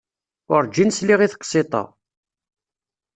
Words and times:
Urǧin 0.53 0.91
sliɣ 0.97 1.19
i 1.21 1.27
teqsiḍt-a. 1.31 1.83